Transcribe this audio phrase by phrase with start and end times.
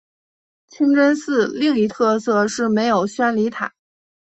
[0.67, 3.71] 清真寺另一特色是没有宣礼塔。